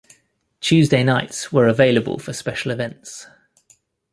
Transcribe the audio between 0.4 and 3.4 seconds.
Tuesday nights were available for special events.